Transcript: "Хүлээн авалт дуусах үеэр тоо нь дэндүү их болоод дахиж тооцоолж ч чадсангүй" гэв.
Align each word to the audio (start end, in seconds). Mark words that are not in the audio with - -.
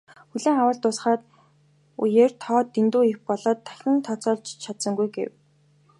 "Хүлээн 0.29 0.57
авалт 0.61 0.81
дуусах 0.83 1.21
үеэр 2.03 2.31
тоо 2.43 2.59
нь 2.63 2.71
дэндүү 2.73 3.03
их 3.11 3.17
болоод 3.27 3.59
дахиж 3.65 3.97
тооцоолж 4.05 4.43
ч 4.47 4.51
чадсангүй" 4.63 5.07
гэв. 5.15 5.31